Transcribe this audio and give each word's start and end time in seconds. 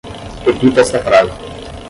Repita 0.43 0.81
esta 0.81 0.97
frase 0.97 1.31